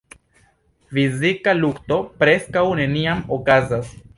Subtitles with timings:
[0.97, 3.95] Fizika lukto preskaŭ neniam okazas.